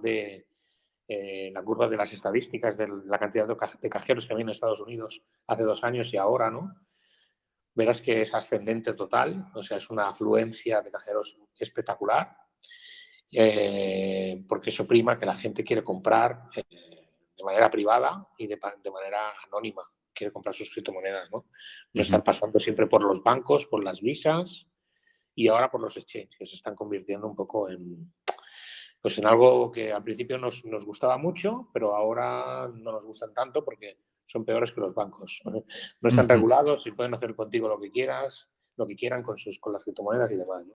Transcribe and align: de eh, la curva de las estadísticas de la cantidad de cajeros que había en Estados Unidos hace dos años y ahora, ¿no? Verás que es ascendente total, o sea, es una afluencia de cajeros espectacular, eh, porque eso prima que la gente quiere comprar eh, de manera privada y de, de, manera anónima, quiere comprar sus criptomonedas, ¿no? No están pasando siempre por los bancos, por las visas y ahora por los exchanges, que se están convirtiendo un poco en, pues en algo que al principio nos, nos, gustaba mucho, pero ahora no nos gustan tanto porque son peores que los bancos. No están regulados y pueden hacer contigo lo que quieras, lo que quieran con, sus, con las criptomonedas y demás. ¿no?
de 0.00 0.50
eh, 1.12 1.50
la 1.52 1.64
curva 1.64 1.88
de 1.88 1.96
las 1.96 2.12
estadísticas 2.12 2.78
de 2.78 2.86
la 3.06 3.18
cantidad 3.18 3.44
de 3.44 3.90
cajeros 3.90 4.26
que 4.28 4.32
había 4.32 4.44
en 4.44 4.50
Estados 4.50 4.80
Unidos 4.80 5.20
hace 5.48 5.64
dos 5.64 5.82
años 5.82 6.14
y 6.14 6.16
ahora, 6.16 6.52
¿no? 6.52 6.72
Verás 7.74 8.00
que 8.00 8.20
es 8.20 8.32
ascendente 8.32 8.92
total, 8.92 9.50
o 9.56 9.60
sea, 9.60 9.78
es 9.78 9.90
una 9.90 10.10
afluencia 10.10 10.82
de 10.82 10.92
cajeros 10.92 11.36
espectacular, 11.58 12.36
eh, 13.32 14.44
porque 14.48 14.70
eso 14.70 14.86
prima 14.86 15.18
que 15.18 15.26
la 15.26 15.34
gente 15.34 15.64
quiere 15.64 15.82
comprar 15.82 16.44
eh, 16.54 16.62
de 17.36 17.42
manera 17.44 17.68
privada 17.68 18.28
y 18.38 18.46
de, 18.46 18.60
de, 18.80 18.90
manera 18.92 19.32
anónima, 19.48 19.82
quiere 20.12 20.32
comprar 20.32 20.54
sus 20.54 20.70
criptomonedas, 20.70 21.28
¿no? 21.32 21.46
No 21.92 22.02
están 22.02 22.22
pasando 22.22 22.60
siempre 22.60 22.86
por 22.86 23.02
los 23.02 23.20
bancos, 23.20 23.66
por 23.66 23.82
las 23.82 24.00
visas 24.00 24.68
y 25.34 25.48
ahora 25.48 25.68
por 25.72 25.80
los 25.80 25.96
exchanges, 25.96 26.36
que 26.36 26.46
se 26.46 26.54
están 26.54 26.76
convirtiendo 26.76 27.26
un 27.26 27.34
poco 27.34 27.68
en, 27.68 28.12
pues 29.00 29.18
en 29.18 29.26
algo 29.26 29.70
que 29.72 29.92
al 29.92 30.02
principio 30.02 30.38
nos, 30.38 30.64
nos, 30.64 30.84
gustaba 30.84 31.16
mucho, 31.16 31.68
pero 31.72 31.94
ahora 31.94 32.68
no 32.68 32.92
nos 32.92 33.04
gustan 33.04 33.32
tanto 33.32 33.64
porque 33.64 33.98
son 34.24 34.44
peores 34.44 34.72
que 34.72 34.80
los 34.80 34.94
bancos. 34.94 35.42
No 36.00 36.08
están 36.08 36.28
regulados 36.28 36.86
y 36.86 36.92
pueden 36.92 37.14
hacer 37.14 37.34
contigo 37.34 37.68
lo 37.68 37.80
que 37.80 37.90
quieras, 37.90 38.50
lo 38.76 38.86
que 38.86 38.96
quieran 38.96 39.22
con, 39.22 39.36
sus, 39.36 39.58
con 39.58 39.72
las 39.72 39.84
criptomonedas 39.84 40.30
y 40.30 40.36
demás. 40.36 40.66
¿no? 40.66 40.68